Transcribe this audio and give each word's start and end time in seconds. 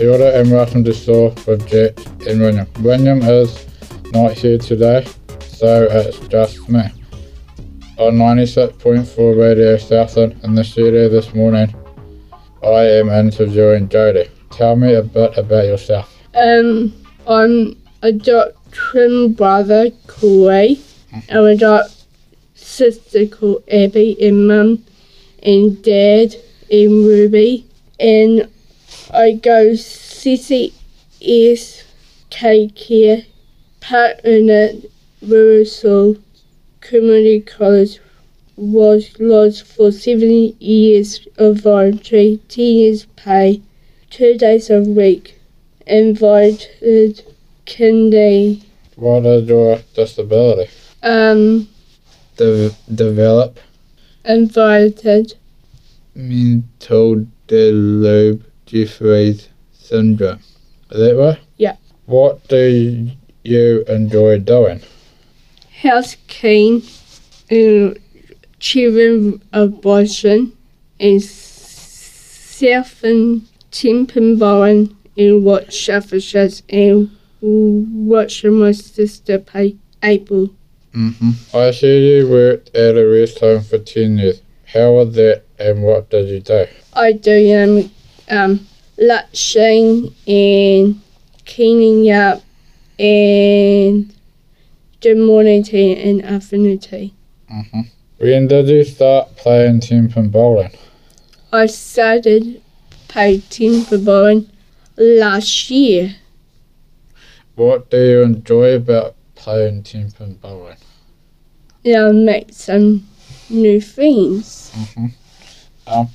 Ora 0.00 0.38
and 0.38 0.52
welcome 0.52 0.84
to 0.84 0.94
SOAR 0.94 1.34
with 1.44 1.66
Jack 1.66 1.98
and 2.28 2.40
William. 2.40 2.68
William 2.82 3.20
is 3.20 3.66
not 4.12 4.30
here 4.30 4.56
today, 4.56 5.04
so 5.40 5.88
it's 5.90 6.20
just 6.28 6.68
me. 6.68 6.84
On 7.96 8.14
96.4 8.14 9.36
Radio 9.36 9.76
Southland 9.76 10.38
in 10.44 10.54
the 10.54 10.62
studio 10.62 11.08
this 11.08 11.34
morning, 11.34 11.74
I 12.62 12.82
am 12.82 13.08
interviewing 13.08 13.88
Jodie. 13.88 14.30
Tell 14.50 14.76
me 14.76 14.94
a 14.94 15.02
bit 15.02 15.36
about 15.36 15.64
yourself. 15.64 16.16
Um, 16.32 16.94
I'm 17.26 17.76
a 18.02 18.12
got 18.12 18.52
twin 18.70 19.32
brother 19.32 19.90
called 20.06 20.46
Ray, 20.46 20.78
and 21.28 21.44
I 21.44 21.56
got 21.56 21.92
sister 22.54 23.26
called 23.26 23.64
Abby, 23.68 24.16
and 24.24 24.46
mum 24.46 24.84
and 25.42 25.82
dad 25.82 26.36
and 26.70 27.04
Ruby, 27.04 27.66
and 27.98 28.48
I 29.10 29.32
go 29.32 29.74
Care 32.74 33.24
Part 33.80 34.22
Unit 34.24 34.90
Rural 35.22 36.16
Community 36.80 37.40
College 37.40 38.00
was 38.56 39.18
lodged 39.18 39.66
for 39.66 39.92
seven 39.92 40.54
years 40.60 41.26
of 41.38 41.56
voluntary, 41.62 42.40
ten 42.48 42.64
years 42.64 43.06
pay, 43.16 43.62
two 44.10 44.36
days 44.36 44.68
a 44.68 44.80
week, 44.82 45.40
invited 45.86 47.22
kindy 47.64 48.62
What 48.96 49.24
is 49.24 49.48
your 49.48 49.78
disability? 49.94 50.70
um 51.02 51.66
De- 52.36 52.70
develop. 52.94 53.58
invited. 54.24 55.34
Mental 56.14 57.26
delude 57.46 58.44
Jeffrey's 58.68 59.48
syndrome. 59.72 60.40
Is 60.90 60.98
that 61.00 61.16
right? 61.16 61.40
Yeah. 61.56 61.76
What 62.06 62.46
do 62.48 63.10
you 63.44 63.84
enjoy 63.88 64.38
doing? 64.38 64.80
house 65.82 66.16
clean 66.26 66.82
and 67.50 67.98
children 68.58 69.40
abortion 69.52 70.52
and 70.98 71.22
self 71.22 73.04
and 73.04 73.46
timping 73.70 74.42
and 74.42 75.44
watch 75.44 75.88
officers 75.88 76.62
and 76.68 77.10
watch 77.40 78.44
my 78.44 78.72
sister 78.72 79.38
pay 79.38 79.76
April. 80.02 80.50
Mm-hmm. 80.94 81.56
I 81.56 81.70
see 81.70 82.16
you 82.16 82.28
worked 82.28 82.74
at 82.74 82.96
a 82.96 83.06
rest 83.06 83.38
home 83.38 83.62
for 83.62 83.78
10 83.78 84.18
years. 84.18 84.42
How 84.66 84.92
was 84.92 85.14
that 85.14 85.44
and 85.58 85.82
what 85.82 86.10
did 86.10 86.28
you 86.28 86.40
do? 86.40 86.66
I 86.94 87.12
do 87.12 87.62
um 87.62 87.90
um 88.30 88.66
and 90.26 91.00
cleaning 91.46 92.10
up 92.10 92.42
and 92.98 94.14
do 95.00 95.14
morning 95.14 95.62
tea 95.62 95.94
and 95.96 96.24
afternoon 96.24 96.78
tea. 96.78 97.14
Mm-hmm. 97.50 97.80
When 98.18 98.48
did 98.48 98.68
you 98.68 98.84
start 98.84 99.36
playing 99.36 99.80
tenpin 99.80 100.28
bowling? 100.30 100.72
I 101.52 101.66
started 101.66 102.60
playing 103.06 103.42
tenpin 103.42 104.04
bowling 104.04 104.50
last 104.96 105.70
year. 105.70 106.16
What 107.54 107.90
do 107.90 107.96
you 107.96 108.22
enjoy 108.22 108.74
about 108.74 109.14
playing 109.36 109.84
tenpin 109.84 110.34
bowling? 110.34 110.76
I 111.86 112.12
make 112.12 112.52
some 112.52 113.06
new 113.48 113.80
friends. 113.80 114.72
Mm-hmm. 114.74 115.06
Um, 115.86 116.10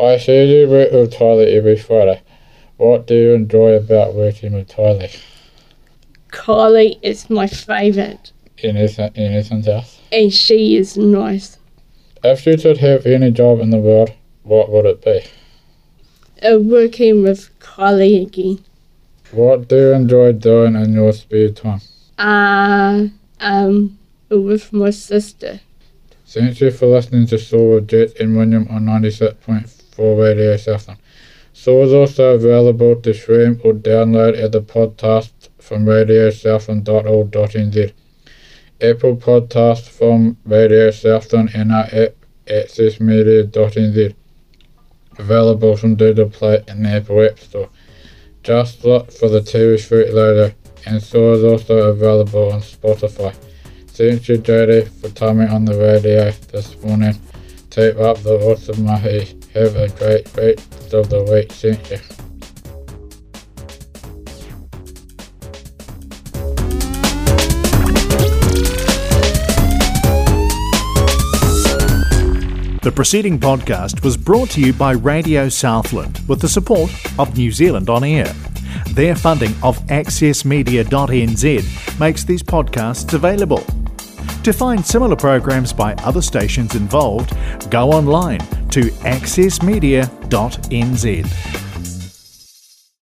I 0.00 0.16
see 0.16 0.60
you 0.60 0.68
work 0.68 0.92
with 0.92 1.12
Tyler 1.12 1.44
every 1.46 1.76
Friday. 1.76 2.22
What 2.78 3.06
do 3.06 3.14
you 3.14 3.32
enjoy 3.34 3.72
about 3.74 4.14
working 4.14 4.54
with 4.54 4.68
Tyler? 4.68 5.08
Kylie 6.30 6.98
is 7.02 7.28
my 7.28 7.46
favourite, 7.46 8.32
Anything, 8.62 9.10
anything 9.14 9.68
else? 9.68 10.00
and 10.10 10.32
she 10.32 10.76
is 10.76 10.96
nice. 10.96 11.58
If 12.24 12.46
you 12.46 12.56
could 12.56 12.78
have 12.78 13.04
any 13.04 13.30
job 13.30 13.60
in 13.60 13.68
the 13.70 13.78
world, 13.78 14.12
what 14.42 14.70
would 14.70 14.86
it 14.86 15.04
be? 15.04 15.20
Uh, 16.46 16.58
working 16.58 17.22
with 17.22 17.50
Kylie 17.60 18.22
again. 18.26 18.64
What 19.32 19.68
do 19.68 19.76
you 19.76 19.92
enjoy 19.92 20.32
doing 20.32 20.76
in 20.76 20.94
your 20.94 21.12
spare 21.12 21.50
time? 21.50 21.80
Uh, 22.16 23.08
um, 23.40 23.98
with 24.30 24.72
my 24.72 24.90
sister. 24.90 25.60
Thank 26.26 26.60
you 26.60 26.70
for 26.70 26.86
listening 26.86 27.26
to 27.26 27.38
SOAR 27.38 27.74
with 27.74 27.88
Jack 27.88 28.20
and 28.20 28.36
William 28.36 28.66
on 28.70 28.86
96.4 30.00 30.18
Radio. 30.18 30.56
SOAR 31.52 31.84
is 31.84 31.92
also 31.92 32.34
available 32.34 32.96
to 33.02 33.12
stream 33.12 33.60
or 33.62 33.74
download 33.74 34.38
er 34.38 34.44
at 34.44 34.52
the 34.52 34.62
podcast 34.62 35.32
from 35.58 35.84
radiosouthland.org.nz. 35.84 37.92
Apple 38.80 39.16
Podcast 39.16 39.88
from 39.88 40.38
Radio 40.46 40.90
Southland 40.90 41.50
and 41.54 41.72
our 41.72 41.84
app 41.92 42.14
accessmedia.nz. 42.46 44.14
Available 45.18 45.76
from 45.76 45.96
Google 45.96 46.30
Play 46.30 46.64
and 46.66 46.84
the 46.84 46.90
Apple 46.90 47.22
App 47.22 47.38
Store. 47.38 47.68
Just 48.42 48.84
look 48.84 49.12
for 49.12 49.28
the 49.28 49.40
TV 49.40 49.78
Street 49.78 50.14
logo 50.14 50.54
and 50.86 51.02
so 51.02 51.34
is 51.34 51.44
also 51.44 51.90
available 51.90 52.52
on 52.52 52.60
Spotify. 52.60 53.34
Thank 53.88 54.28
you, 54.28 54.38
Jodie, 54.38 54.88
for 54.88 55.10
coming 55.10 55.50
on 55.50 55.66
the 55.66 55.76
radio 55.76 56.30
this 56.52 56.80
morning. 56.82 57.20
Keep 57.68 57.98
up 57.98 58.16
the 58.22 58.38
awesome 58.40 58.84
mahi. 58.84 59.39
Have 59.54 59.74
a 59.74 59.88
great 59.88 60.36
rest 60.36 60.94
of 60.94 61.10
the 61.10 61.24
week. 61.24 61.50
Thank 61.50 61.90
you. 61.90 61.98
The 72.82 72.92
preceding 72.92 73.40
podcast 73.40 74.04
was 74.04 74.16
brought 74.16 74.50
to 74.50 74.60
you 74.60 74.72
by 74.72 74.92
Radio 74.92 75.48
Southland 75.48 76.20
with 76.28 76.40
the 76.40 76.48
support 76.48 76.92
of 77.18 77.36
New 77.36 77.50
Zealand 77.50 77.90
On 77.90 78.04
Air. 78.04 78.32
Their 78.92 79.16
funding 79.16 79.52
of 79.62 79.78
accessmedia.nz 79.88 82.00
makes 82.00 82.24
these 82.24 82.42
podcasts 82.42 83.12
available. 83.12 83.64
To 84.44 84.52
find 84.52 84.86
similar 84.86 85.16
programs 85.16 85.72
by 85.72 85.94
other 85.94 86.22
stations 86.22 86.74
involved, 86.74 87.36
go 87.70 87.90
online 87.90 88.40
to 88.70 88.90
accessmedia.nz. 89.04 91.69